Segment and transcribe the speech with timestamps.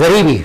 [0.00, 0.44] गरीबी।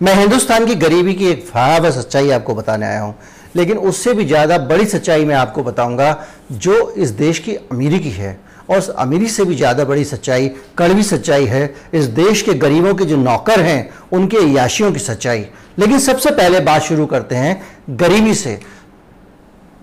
[0.00, 3.14] मैं हिंदुस्तान की गरीबी की एक भयावह सच्चाई आपको बताने आया हूँ,
[3.56, 8.10] लेकिन उससे भी ज़्यादा बड़ी सच्चाई मैं आपको बताऊँगा, जो इस देश की अमीरी की
[8.10, 8.38] है,
[8.70, 13.04] और अमीरी से भी ज़्यादा बड़ी सच्चाई, कड़वी सच्चाई है, इस देश के गरीबों के
[13.04, 15.46] जो नौकर हैं, उनके याशियों की सच्चाई।
[15.78, 18.58] लेकिन सबसे पहले बात शुरू करते हैं, गरीबी से।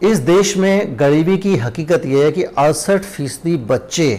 [0.04, 4.14] इस देश में गरीबी की हकीकत यह है कि अड़सठ फ़ीसदी बच्चे,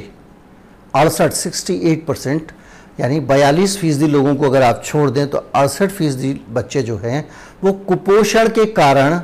[0.94, 2.52] अड़सठ, सिक्सटी एट परसेंट
[2.98, 7.28] यानी बयालीस फ़ीसदी लोगों को अगर आप छोड़ दें तो अड़सठ फ़ीसदी बच्चे जो हैं,
[7.64, 9.18] वो कुपोषण के कारण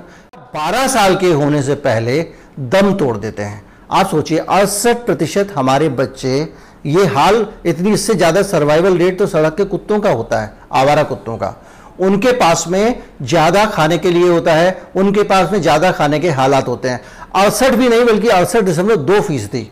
[0.54, 2.20] 12 साल के होने से पहले
[2.60, 6.48] दम तोड़ देते हैं। आप सोचिए, अड़सठ प्रतिशत हमारे बच्चे,
[6.86, 11.02] ये हाल इतनी, इससे ज़्यादा सर्वाइवल रेट तो सड़क के कुत्तों का होता है, आवारा
[11.02, 11.54] कुत्तों का।
[12.00, 16.30] उनके पास में ज़्यादा खाने के लिए होता है, उनके पास में ज़्यादा खाने के
[16.30, 17.00] हालात होते हैं।
[17.34, 19.70] अड़सठ भी नहीं, बल्कि अड़सठ दशमलव दो फ़ीसदी।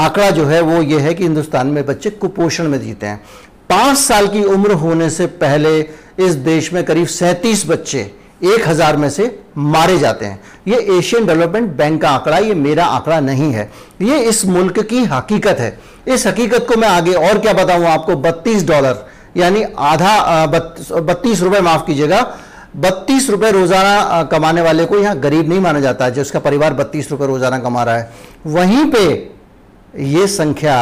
[0.00, 3.20] आंकड़ा जो है वो ये है कि हिंदुस्तान में बच्चे कुपोषण में जीते हैं।
[3.70, 5.78] पाँच साल की उम्र होने से पहले
[6.20, 8.10] इस देश में करीब सैंतीस बच्चे
[8.44, 9.24] एक हज़ार में से
[9.58, 13.70] मारे जाते हैं। ये एशियन डेवलपमेंट बैंक का आंकड़ा, ये मेरा आंकड़ा नहीं है।
[14.02, 15.78] ये इस मुल्क की हकीकत है।
[16.08, 18.16] इस हकीकत को मैं आगे और क्या बताऊँ आपको?
[18.18, 19.04] बत्तीस डॉलर,
[19.36, 22.20] यानी आधा बत्तीस रुपए माफ़ कीजिएगा।
[22.76, 27.10] बत्तीस रुपए रोज़ाना कमाने वाले को यहाँ गरीब नहीं माना जाता है जिसका परिवार बत्तीस
[27.10, 28.10] रुपए रोज़ाना कमा रहा है।
[28.48, 29.06] वहीं पे
[29.94, 30.76] ये संख्या,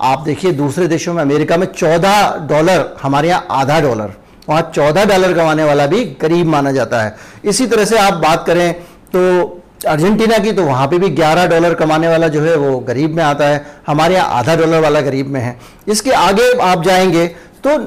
[0.00, 4.12] आप देखिए दूसरे देशों में, अमेरिका में चौदह डॉलर, हमारे यहाँ आधा डॉलर,
[4.48, 8.44] वहाँ चौदह डॉलर कमाने वाला भी गरीब माना जाता है। इसी तरह से आप बात
[8.46, 8.72] करें
[9.12, 13.14] तो अर्जेंटीना की तो वहाँ पे भी 11 डॉलर कमाने वाला जो है, वो गरीब
[13.14, 15.56] में आता है। हमारे यहाँ आधा डॉलर वाला गरीब में है।
[15.88, 17.26] इसके आगे आप जाएँगे
[17.64, 17.78] तो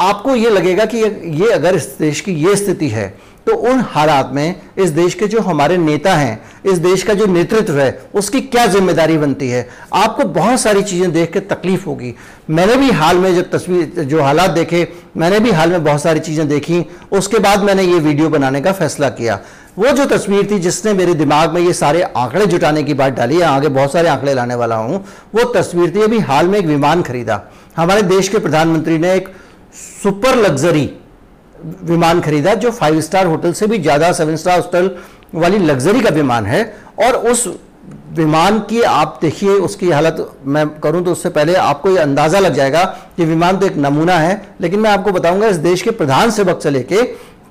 [0.00, 0.98] आपको ये लगेगा कि
[1.36, 3.06] ये अगर इस देश की ये स्थिति है
[3.48, 7.26] तो उन हालात में इस देश के जो हमारे नेता हैं, इस देश का जो
[7.26, 9.68] नेतृत्व है, उसकी क्या ज़िम्मेदारी बनती है?
[9.94, 12.14] आपको बहुत सारी चीज़ें देख के तकलीफ़ होगी।
[12.50, 14.86] मैंने भी हाल में जब तस्वीर, जो हालात देखे,
[15.16, 18.72] मैंने भी हाल में बहुत सारी चीज़ें देखी, उसके बाद मैंने ये वीडियो बनाने का
[18.72, 19.40] फैसला किया।
[19.78, 23.36] वो जो तस्वीर थी, जिसने मेरे दिमाग में ये सारे आंकड़े जुटाने की बात डाली
[23.36, 25.04] है आगे बहुत सारे आंकड़े लाने वाला हूँ,
[25.34, 27.42] वो तस्वीर थी, अभी हाल में एक विमान खरीदा।
[27.76, 29.28] हमारे देश के प्रधानमंत्री ने एक
[30.02, 30.90] सुपर लग्जरी
[31.84, 34.90] विमान खरीदा, जो फाइव स्टार होटल से भी ज़्यादा सेवन स्टार होटल
[35.34, 36.62] वाली लग्जरी का विमान है।
[36.98, 37.46] और उस
[38.14, 42.54] विमान की आप देखिए, उसकी हालत मैं करूँ तो उससे पहले आपको ये अंदाज़ा लग
[42.54, 42.84] जाएगा
[43.16, 46.62] कि विमान तो एक नमूना है, लेकिन मैं आपको बताऊँगा इस देश के प्रधान सेवक
[46.62, 47.02] से लेके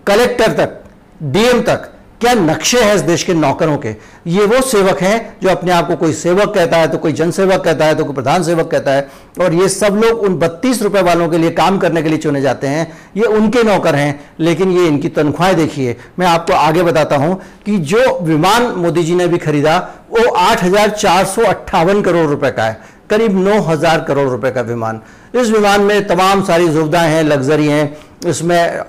[0.08, 0.82] कलेक्टर तक
[1.24, 1.90] डीएम तक
[2.22, 3.90] क्या नक्शे हैं इस देश के नौकरों के?
[4.28, 7.64] ये वो सेवक हैं जो अपने आप को कोई सेवक कहता है तो कोई जनसेवक
[7.64, 9.08] कहता है तो कोई प्रधान सेवक कहता है।
[9.42, 12.42] और ये सब लोग उन बत्तीस रुपए वालों के लिए काम करने के लिए चुने
[12.42, 17.16] जाते हैं। ये उनके नौकर हैं, लेकिन ये इनकी तनख्वाहें देखिए। मैं आपको आगे बताता
[17.16, 19.78] हूँ कि जो विमान मोदी जी ने भी खरीदा,
[20.12, 22.80] वो आठ हज़ार चार सौ अट्ठावन करोड़ रुपए का है।
[23.10, 25.02] करीब नौ हज़ार करोड़ रुपए का विमान।
[25.36, 27.98] इस विमान में तमाम सारी सुविधाएँ हैं, लग्जरी हैं।
[28.28, 28.82] इसमें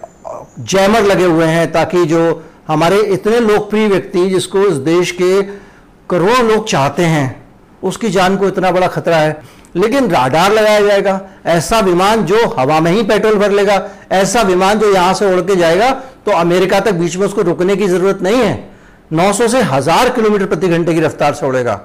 [0.61, 2.21] जैमर लगे हुए हैं ताकि जो
[2.69, 5.43] हमारे इतने लोकप्रिय व्यक्ति जिसको इस देश के
[6.11, 7.45] करोड़ों लोग चाहते हैं,
[7.83, 9.41] उसकी जान को इतना बड़ा खतरा है।
[9.77, 14.79] लेकिन राडार लगाया जाएगा, ऐसा विमान जो हवा में ही पेट्रोल भर लेगा, ऐसा विमान
[14.79, 15.91] जो यहाँ से उड़ के जाएगा
[16.27, 18.69] तो अमेरिका तक बीच में उसको रुकने की ज़रूरत नहीं है।
[19.13, 21.81] 900 से हज़ार किलोमीटर प्रति घंटे की रफ्तार से उड़ेगा।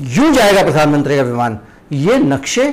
[0.00, 1.58] यूँ जाएगा प्रधानमंत्री का विमान।
[1.92, 2.72] ये नक्शे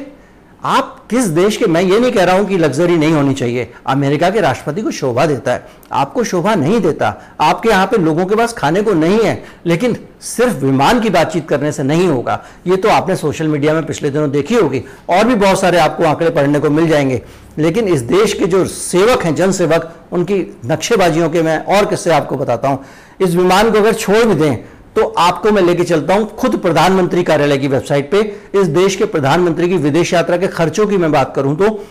[0.65, 3.73] आप किस देश के, मैं ये नहीं कह रहा हूँ कि लग्जरी नहीं होनी चाहिए।
[3.87, 8.25] अमेरिका के राष्ट्रपति को शोभा देता है। आपको शोभा नहीं देता। आपके यहाँ पे लोगों
[8.25, 12.45] के पास खाने को नहीं है, लेकिन सिर्फ़ विमान की बातचीत करने से नहीं होगा।
[12.67, 16.03] ये तो आपने सोशल मीडिया में पिछले दिनों देखी होगी। और भी बहुत सारे आपको
[16.03, 17.21] आंकड़े पढ़ने को मिल जाएँगे।
[17.57, 22.35] लेकिन इस देश के जो सेवक हैं, जनसेवक, उनकी नक्शेबाजियों के मैं और किससे आपको
[22.35, 22.85] बताता हूँ।
[23.21, 24.57] इस विमान को अगर छोड़ भी दें
[24.95, 28.21] तो आपको मैं लेके चलता हूँ खुद प्रधानमंत्री कार्यालय की वेबसाइट पे।
[28.55, 31.83] इस देश के प्रधानमंत्री की विदेश यात्रा के खर्चों की मैं बात करूँ तो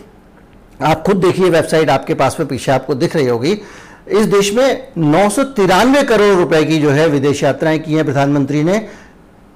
[0.83, 3.61] आप खुद देखिए वेबसाइट, आपके पास में पीछे आपको दिख रही होगी।
[4.11, 8.05] इस देश में नौ सौ तिरानवे करोड़ रुपए की जो है विदेश यात्राएँ की हैं
[8.05, 8.87] प्रधानमंत्री ने।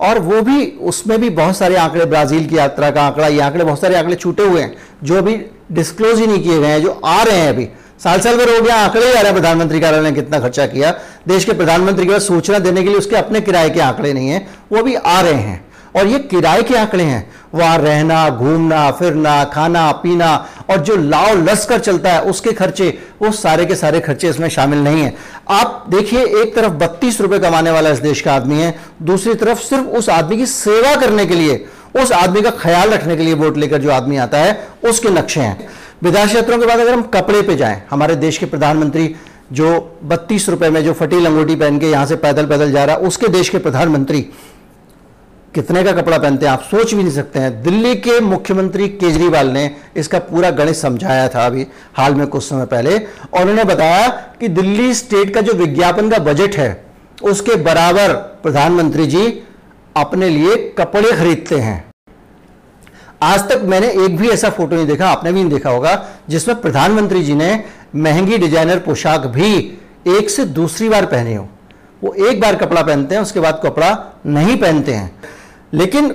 [0.01, 3.65] और वो भी, उसमें भी बहुत सारे आंकड़े, ब्राज़ील की यात्रा का आंकड़ा, ये आंकड़े,
[3.65, 5.37] बहुत सारे आंकड़े छूटे हुए हैं, जो अभी
[5.73, 7.69] डिस्क्लोज ही नहीं किए गए हैं, जो आ रहे हैं अभी।
[8.05, 10.67] साल साल भर हो गया, आंकड़े ही आ रहे हैं। प्रधानमंत्री कार्यालय ने कितना खर्चा
[10.67, 10.91] किया।
[11.29, 14.29] देश के प्रधानमंत्री के पास सूचना देने के लिए उसके अपने किराए के आंकड़े नहीं
[14.29, 15.67] है, वो भी आ रहे हैं।
[15.97, 21.45] और ये किराए के आंकड़े हैं। वहाँ रहना, घूमना, फिरना, खाना, पीना और जो लाव
[21.45, 25.17] लस्कर चलता है, उसके खर्चे, वो सारे के सारे खर्चे इसमें शामिल नहीं है।
[25.51, 29.59] आप देखिए, एक तरफ़ बत्तीस रुपए कमाने वाला इस देश का आदमी है, दूसरी तरफ़
[29.59, 31.67] सिर्फ़ उस आदमी की सेवा करने के लिए,
[32.03, 35.41] उस आदमी का ख्याल रखने के लिए वोट लेकर जो आदमी आता है, उसके नक्शे
[35.41, 35.69] हैं।
[36.03, 39.15] विदेश यात्राओं के बाद अगर हम कपड़े पे जाएँ, हमारे देश के प्रधानमंत्री
[39.53, 42.97] जो बत्तीस रुपए में जो फटी लंगोटी पहन के यहाँ से पैदल पैदल जा रहा
[42.97, 44.21] है उसके देश के प्रधानमंत्री
[45.55, 49.49] कितने का कपड़ा पहनते हैं, आप सोच भी नहीं सकते हैं। दिल्ली के मुख्यमंत्री केजरीवाल
[49.49, 51.67] ने इसका पूरा गणित समझाया था अभी,
[51.97, 54.09] हाल में कुछ समय पहले, और उन्होंने बताया
[54.41, 56.85] कि दिल्ली स्टेट का जो विज्ञापन का बजट है,
[57.23, 58.13] उसके बराबर
[58.43, 59.27] प्रधानमंत्री जी
[59.97, 61.85] अपने लिए कपड़े खरीदते हैं।
[63.23, 66.61] आज तक मैंने एक भी ऐसा फ़ोटो नहीं देखा, आपने भी नहीं देखा होगा, जिसमें
[66.61, 67.65] प्रधानमंत्री जी ने
[67.97, 69.79] महँगी डिज़ाइनर पोशाक भी
[70.09, 71.49] एक से दूसरी बार पहनी हो।
[72.05, 75.19] वो एक बार कपड़ा पहनते हैं, उसके बाद कपड़ा नहीं पहनते हैं।
[75.75, 76.09] लेकिन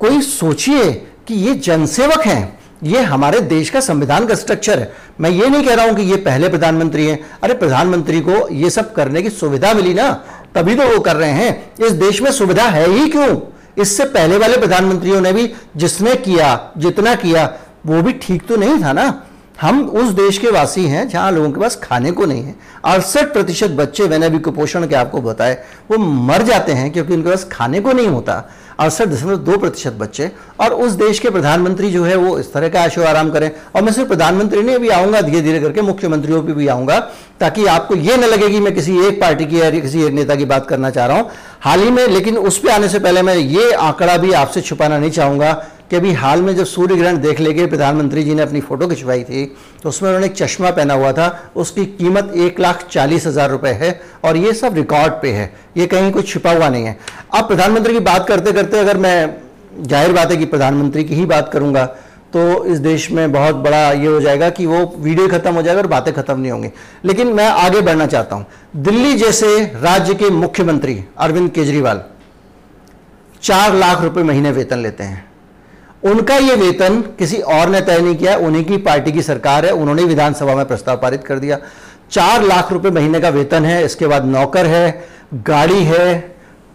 [0.00, 0.92] कोई सोचिए
[1.28, 5.64] कि ये जनसेवक हैं, ये हमारे देश का संविधान का स्ट्रक्चर है। मैं ये नहीं
[5.64, 9.30] कह रहा हूँ कि ये पहले प्रधानमंत्री हैं। अरे, प्रधानमंत्री को ये सब करने की
[9.30, 10.24] सुविधा मिली ना,
[10.54, 13.53] तभी तो वो कर रहे हैं। इस देश में सुविधा है ही क्यों?
[13.78, 17.54] इससे पहले वाले प्रधानमंत्रियों ने भी जिसने किया, जितना किया,
[17.86, 19.22] वो भी ठीक तो नहीं था ना?
[19.58, 22.54] हम उस देश के वासी हैं जहाँ लोगों के पास खाने को नहीं है।
[22.84, 25.54] अड़सठ प्रतिशत बच्चे मैंने अभी कुपोषण के आपको बताए,
[25.90, 28.44] वो मर जाते हैं क्योंकि उनके पास खाने को नहीं होता।
[28.80, 30.30] अड़सठ दशमलव दो प्रतिशत बच्चे।
[30.60, 33.82] और उस देश के प्रधानमंत्री जो है वो इस तरह का आशो आराम करें। और
[33.82, 36.98] मैं सिर्फ़ प्रधानमंत्री ने भी आऊँगा धीरे धीरे करके, मुख्यमंत्रियों पर भी आऊँगा,
[37.40, 40.34] ताकि आपको ये न लगे कि मैं किसी एक पार्टी की या किसी एक नेता
[40.34, 41.30] की बात करना चाह रहा हूँ।
[41.60, 44.98] हाल ही में, लेकिन उस पर आने से पहले मैं ये आंकड़ा भी आपसे छुपाना
[44.98, 45.52] नहीं चाहूँगा।
[45.90, 49.22] कि अभी हाल में जब सूर्य ग्रहण देख लेके प्रधानमंत्री जी ने अपनी फ़ोटो खिंचवाई
[49.24, 49.44] थी
[49.82, 53.72] तो उसमें उन्होंने एक चश्मा पहना हुआ था, उसकी कीमत एक लाख चालीस हज़ार रुपए
[53.72, 56.96] है, और ये सब रिकॉर्ड पे है, ये कहीं कुछ छिपा हुआ नहीं है।
[57.34, 59.36] अब प्रधानमंत्री की बात करते करते अगर मैं
[59.80, 61.84] ज़ाहिर बात है कि प्रधानमंत्री की ही बात करूँगा
[62.32, 65.80] तो इस देश में बहुत बड़ा ये हो जाएगा कि वो वीडियो खत्म हो जाएगा
[65.80, 66.68] और बातें खत्म नहीं होंगी।
[67.04, 68.46] लेकिन मैं आगे बढ़ना चाहता हूँ।
[68.78, 69.46] दिल्ली जैसे
[69.76, 72.02] राज्य के मुख्यमंत्री अरविंद केजरीवाल
[73.42, 75.24] चार लाख रुपए महीने वेतन लेते हैं।
[76.04, 79.72] उनका यह वेतन किसी और ने तय नहीं किया, उन्हीं की पार्टी की सरकार है,
[79.72, 81.58] उन्होंने विधानसभा में प्रस्ताव पारित कर दिया।
[82.10, 85.04] चार लाख रुपए महीने का वेतन है, इसके बाद नौकर है,
[85.34, 86.34] गाड़ी है,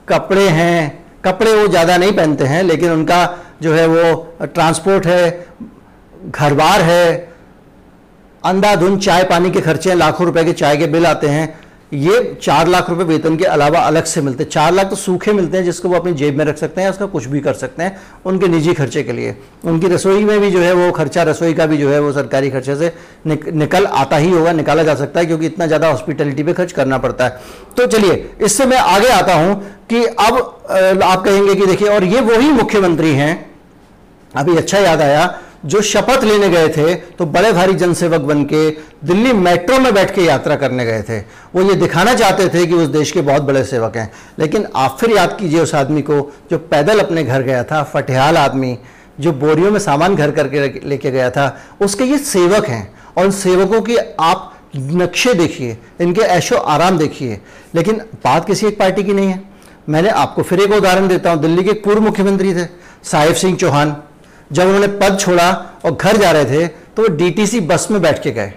[0.10, 5.48] कपड़े हैं, कपड़े वो ज़्यादा नहीं पहनते हैं, लेकिन उनका जो है वो ट्रांसपोर्ट है
[6.26, 7.30] घर बार है,
[8.44, 11.59] अंधाधुंध चाय पानी के खर्चे लाखों रुपए के चाय के बिल आते हैं
[11.92, 15.34] ये चार लाख रुपए वेतन के अलावा अलग से मिलते हैं। चार लाख तो सूखे
[15.34, 17.84] मिलते हैं जिसको वो अपनी जेब में रख सकते हैं उसका कुछ भी कर सकते
[17.84, 21.54] हैं उनके निजी खर्चे के लिए। उनकी रसोई में भी जो है वो खर्चा रसोई
[21.54, 22.94] का भी जो है वो सरकारी खर्चे से
[23.26, 26.72] निक, निकल आता ही होगा निकाला जा सकता है क्योंकि इतना ज़्यादा हॉस्पिटलिटी पर खर्च
[26.72, 27.40] करना पड़ता है।
[27.78, 32.22] तो चलिए इससे मैं आगे आता हूँ कि अब आप कहेंगे कि देखिए और ये
[32.24, 33.34] वही मुख्यमंत्री हैं।
[34.32, 35.28] अभी अच्छा याद आया
[35.66, 38.70] जो शपथ लेने गए थे तो बड़े भारी जनसेवक बन के
[39.04, 41.20] दिल्ली मेट्रो में बैठ के यात्रा करने गए थे।
[41.56, 44.98] वो ये दिखाना चाहते थे कि उस देश के बहुत बड़े सेवक हैं। लेकिन आप
[45.00, 46.20] फिर याद कीजिए उस आदमी को,
[46.52, 48.78] जो पैदल अपने घर गया था, फटिहाल आदमी,
[49.20, 53.32] जो बोरियों में सामान घर करके लेके गया था, उसके ये सेवक हैं। और उन
[53.32, 57.40] सेवकों की आप नक्शे देखिए, इनके ऐशो आराम देखिए।
[57.76, 59.42] लेकिन बात किसी एक पार्टी की नहीं है।
[59.90, 62.66] मैंने आपको फिर एक उदाहरण देता हूँ। दिल्ली के पूर्व मुख्यमंत्री थे,
[63.04, 63.96] साहिब सिंह चौहान।
[64.52, 65.52] जब उन्होंने पद छोड़ा
[65.86, 68.54] और घर जा रहे थे तो वो डीटीसी बस में बैठ के गए।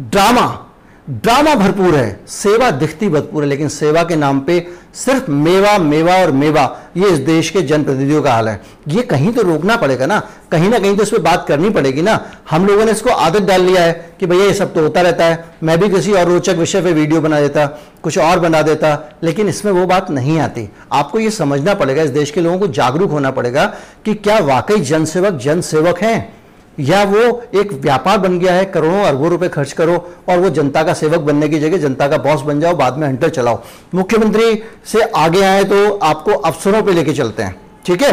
[0.00, 0.65] ड्रामा।
[1.08, 6.14] ड्रामा भरपूर है, सेवा दिखती भरपूर है, लेकिन सेवा के नाम पे सिर्फ़ मेवा मेवा
[6.14, 6.64] और मेवा,
[6.96, 10.18] ये इस देश के जनप्रतिनिधियों का हाल है। ये कहीं तो रोकना पड़ेगा ना,
[10.50, 12.18] कहीं ना कहीं तो इस पर बात करनी पड़ेगी ना।
[12.50, 15.24] हम लोगों ने इसको आदत डाल लिया है कि भैया ये सब तो होता रहता
[15.24, 17.66] है, मैं भी किसी और रोचक विषय पे वीडियो बना देता,
[18.02, 22.10] कुछ और बना देता, लेकिन इसमें वो बात नहीं आती। आपको ये समझना पड़ेगा, इस
[22.10, 23.66] देश के लोगों को जागरूक होना पड़ेगा
[24.04, 26.35] कि क्या वाकई जनसेवक जनसेवक हैं?
[26.78, 27.20] या वो
[27.54, 29.94] एक व्यापार बन गया है, करोड़ों अरबों रुपए खर्च करो
[30.28, 33.06] और वो जनता का सेवक बनने की जगह जनता का बॉस बन जाओ, बाद में
[33.08, 33.62] हंटर चलाओ।
[33.94, 37.56] मुख्यमंत्री से आगे आए तो आपको अफसरों पे लेके चलते हैं,
[37.86, 38.12] ठीक है?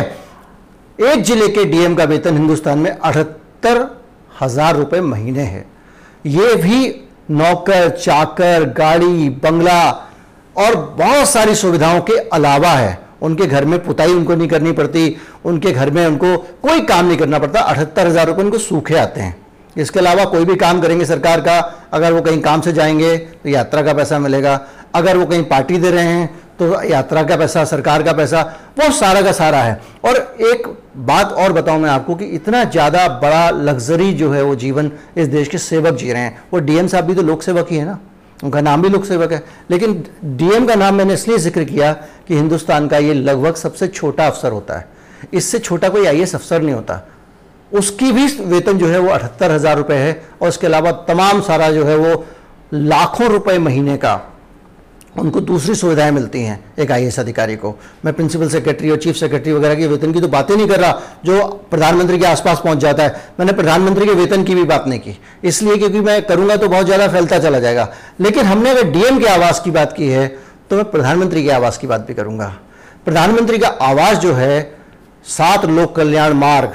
[1.01, 3.87] एक ज़िले के डीएम का वेतन हिंदुस्तान में अठहत्तर
[4.41, 5.65] हज़ार रुपए महीने है।
[6.25, 6.87] ये भी
[7.31, 9.89] नौकर, चाकर, गाड़ी, बंगला
[10.55, 15.15] और बहुत सारी सुविधाओं के अलावा है। उनके घर में पुताई उनको नहीं करनी पड़ती,
[15.45, 19.21] उनके घर में उनको कोई काम नहीं करना पड़ता, अठहत्तर हज़ार रुपये उनको सूखे आते
[19.21, 19.35] हैं।
[19.75, 21.57] इसके अलावा कोई भी काम करेंगे सरकार का,
[21.93, 24.59] अगर वो कहीं काम से जाएँगे तो यात्रा का पैसा मिलेगा।
[24.95, 28.41] अगर वो कहीं पार्टी दे रहे हैं तो यात्रा का पैसा, सरकार का पैसा,
[28.79, 33.07] वो सारा का सारा है। और एक बात और बताऊँ मैं आपको कि इतना ज़्यादा
[33.19, 36.87] बड़ा लग्जरी जो है वो जीवन इस देश के सेवक जी रहे हैं। वो डीएम
[36.87, 37.97] साहब भी तो लोक सेवक ही है ना।
[38.39, 41.91] उनका नाम भी लोक सेवक है। लेकिन डीएम का नाम मैंने इसलिए ज़िक्र किया
[42.27, 44.87] कि हिंदुस्तान का ये लगभग सबसे छोटा अफसर होता है।
[45.33, 47.01] इससे छोटा कोई आई अफसर नहीं होता।
[47.71, 51.71] उसकी भी वेतन जो है वो अठहत्तर हज़ार रुपये है और उसके अलावा तमाम सारा
[51.71, 52.25] जो है वो
[52.73, 54.15] लाखों रुपए महीने का
[55.15, 57.73] उनको दूसरी सुविधाएँ मिलती हैं एक आईएएस अधिकारी को।
[58.05, 60.99] मैं प्रिंसिपल सेक्रेटरी और चीफ सेक्रेटरी वगैरह के वेतन की तो बातें नहीं कर रहा,
[61.25, 64.99] जो प्रधानमंत्री के आसपास पहुँच जाता है। मैंने प्रधानमंत्री के वेतन की भी बात नहीं
[64.99, 67.87] की। इसलिए क्योंकि मैं करूँगा तो बहुत ज़्यादा फैलता चला जाएगा।
[68.21, 70.27] लेकिन हमने अगर डीएम के आवास की बात की है
[70.69, 72.53] तो मैं प्रधानमंत्री के आवास की बात भी करूँगा।
[73.05, 74.75] प्रधानमंत्री का आवास जो है,
[75.25, 76.73] सात लोक कल्याण मार्ग,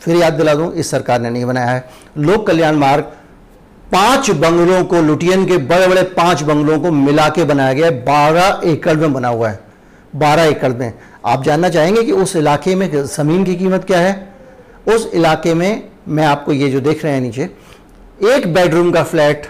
[0.00, 1.84] फिर याद दिला दूँ, इस सरकार ने नहीं बनाया है।
[2.18, 3.12] लोक कल्याण मार्ग
[3.92, 8.04] पाँच बंगलों को, लुटियन के बड़े बड़े पाँच बंगलों को मिला के बनाया गया है।
[8.04, 9.60] बारह एकड़ में बना हुआ है।
[10.16, 10.92] बारह एकड़ में।
[11.26, 14.32] आप जानना चाहेंगे कि उस इलाके में ज़मीन की कीमत क्या है?
[14.88, 17.48] उस इलाके में मैं आपको ये जो देख रहे हैं नीचे,
[18.26, 19.46] एक बेडरूम का फ्लैट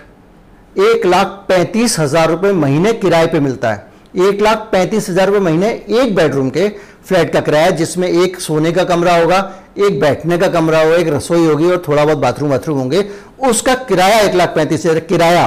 [0.81, 5.41] एक लाख पैंतीस हज़ार रुपये महीने किराए पे मिलता है। एक लाख पैंतीस हज़ार रुपए
[5.41, 6.69] महीने एक बेडरूम के
[7.05, 9.39] फ्लैट का किराया, जिसमें एक सोने का कमरा होगा,
[9.79, 13.05] एक बैठने का कमरा होगा एक रसोई होगी और थोड़ा बहुत बाथरूम बाथरूम होंगे,
[13.41, 15.47] उसका किराया एक लाख पैंतीस हज़ार, किराया।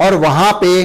[0.00, 0.84] और वहाँ पे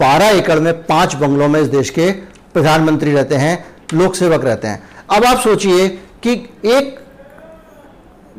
[0.00, 2.10] बारह एकड़ में पाँच बंगलों में इस देश के
[2.54, 5.88] प्रधानमंत्री रहते हैं, लोक सेवक रहते हैं। अब आप सोचिए
[6.22, 6.32] कि
[6.66, 6.98] एक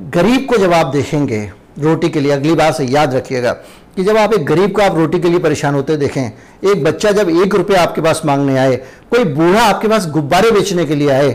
[0.10, 3.52] गरीब को जब आप देखेंगे, रोटी के लिए, अगली बार से याद रखिएगा
[3.98, 6.32] कि जब आप एक गरीब को आप रोटी के लिए परेशान होते देखें,
[6.64, 8.76] एक बच्चा जब एक रुपया आपके पास मांगने आए,
[9.12, 11.32] कोई बूढ़ा आपके पास गुब्बारे बेचने के लिए आए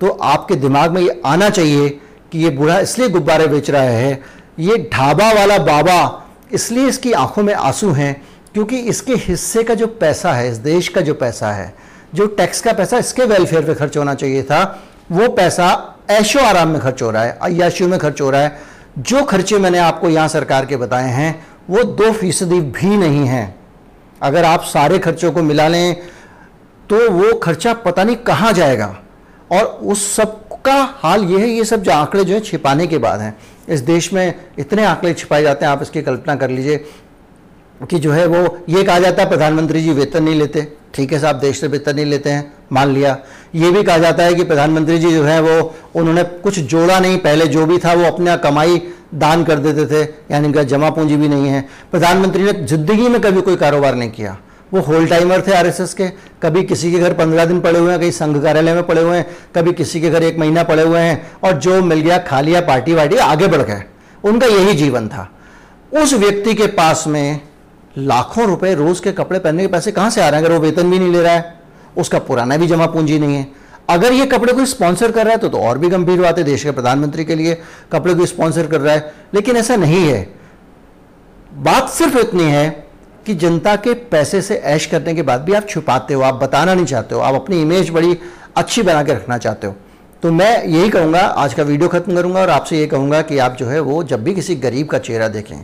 [0.00, 1.88] तो आपके दिमाग में ये आना चाहिए
[2.32, 4.20] कि ये बूढ़ा इसलिए गुब्बारे बेच रहा है,
[4.58, 6.22] ये ढाबा वाला बाबा
[6.52, 8.14] इसलिए इसकी आँखों में आँसू हैं,
[8.54, 11.72] क्योंकि इसके हिस्से का जो पैसा है, इस देश का जो पैसा है,
[12.14, 14.62] जो टैक्स का पैसा इसके वेलफेयर पे खर्च होना चाहिए था,
[15.12, 15.68] वो पैसा
[16.10, 18.58] ऐशो आराम में खर्च हो रहा है अयाशियों में खर्च हो रहा है,
[18.98, 21.34] जो खर्चे मैंने आपको यहाँ सरकार के बताए हैं
[21.68, 23.54] वो दो फ़ीसदी भी नहीं है।
[24.22, 25.94] अगर आप सारे खर्चों को मिला लें
[26.90, 28.96] तो वो खर्चा पता नहीं कहाँ जाएगा।
[29.52, 32.98] और उस सब का हाल ये है, ये सब जो आंकड़े जो है छिपाने के
[32.98, 33.36] बाद हैं।
[33.68, 36.84] इस देश में इतने आंकड़े छिपाए जाते हैं, आप इसकी कल्पना कर लीजिए
[37.90, 41.18] कि जो है वो, ये कहा जाता है प्रधानमंत्री जी वेतन नहीं लेते। ठीक है,
[41.18, 43.16] साहब, देश से वेतन नहीं लेते हैं, मान लिया।
[43.54, 47.18] ये भी कहा जाता है कि प्रधानमंत्री जी जो है वो, उन्होंने कुछ जोड़ा नहीं,
[47.18, 48.78] पहले जो भी था वो अपना कमाई
[49.14, 53.20] दान कर देते थे, यानी कि जमा पूंजी भी नहीं है। प्रधानमंत्री ने ज़िंदगी में
[53.20, 54.36] कभी कोई कारोबार नहीं किया।
[54.74, 56.08] वो होल टाइमर थे आरएसएस के।
[56.42, 59.16] कभी किसी के घर पंद्रह दिन पड़े हुए हैं, कहीं संघ कार्यालय में पड़े हुए
[59.16, 62.40] हैं, कभी किसी के घर एक महीना पड़े हुए हैं, और जो मिल गया खा
[62.40, 63.82] लिया पार्टी वार्टी आगे बढ़ गए।
[64.24, 65.28] उनका यही जीवन था।
[65.92, 67.40] उस व्यक्ति के पास में
[67.98, 70.46] लाखों रुपए रोज के कपड़े पहनने के पैसे कहाँ से आ रहे हैं?
[70.46, 71.54] अगर वो वेतन भी नहीं ले रहा है,
[71.96, 73.46] उसका पुराना भी जमा पूंजी नहीं है।
[73.88, 76.44] अगर ये कपड़े को स्पॉन्सर कर रहा है तो, तो और भी गंभीर बात है
[76.44, 77.58] देश के प्रधानमंत्री के लिए
[77.92, 80.34] कपड़े को स्पॉन्सर कर रहा है। लेकिन ऐसा नहीं है।
[81.54, 82.86] बात सिर्फ़ इतनी है
[83.26, 86.74] कि जनता के पैसे से ऐश करने के बाद भी आप छुपाते हो आप बताना
[86.74, 88.18] नहीं चाहते हो आप अपनी इमेज बड़ी
[88.56, 89.76] अच्छी बना के रखना चाहते हो।
[90.22, 93.56] तो मैं यही कहूँगा आज का वीडियो खत्म करूँगा और आपसे ये कहूँगा कि आप
[93.56, 95.56] जो है वो जब भी किसी गरीब का चेहरा देखें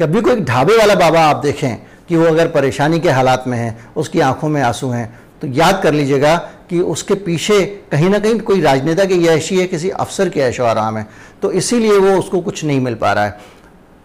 [0.00, 1.76] कभी कोई ढाबे वाला बाबा आप देखें
[2.08, 5.82] कि वो अगर परेशानी के हालात में है उसकी आँखों में आँसू हैं तो याद
[5.82, 10.28] कर लीजिएगा कि उसके पीछे कहीं ना कहीं कोई राजनेता की ऐशी है, किसी अफसर
[10.28, 11.06] की ऐशो आराम है।
[11.42, 13.56] तो इसीलिए वो उसको कुछ नहीं मिल पा रहा है।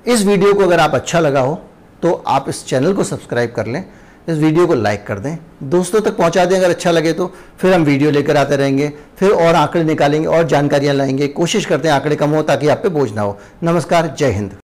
[0.06, 1.62] इस वीडियो को अगर आप अच्छा लगा हो
[2.04, 3.84] तो आप इस चैनल को सब्सक्राइब कर लें,
[4.28, 7.74] इस वीडियो को लाइक कर दें। दोस्तों तक पहुँचा दें अगर अच्छा लगे तो फिर
[7.74, 11.96] हम वीडियो लेकर आते रहेंगे, फिर और आंकड़े निकालेंगे और जानकारियाँ लाएँगे। कोशिश करते हैं
[11.96, 14.63] आंकड़े कम हो ताकि आप पे बोझ ना हो। नमस्कार, जय हिंद।